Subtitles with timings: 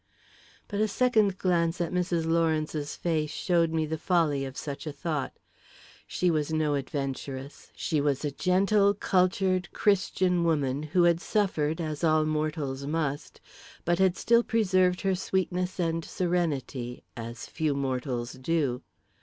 [0.67, 2.25] But a second glance at Mrs.
[2.25, 5.37] Lawrence's face showed me the folly of such a thought.
[6.07, 12.03] She was no adventuress she was a gentle, cultured Christian woman, who had suffered, as
[12.03, 13.41] all mortals must,
[13.85, 18.81] but had still preserved her sweetness and serenity, as few mortals do.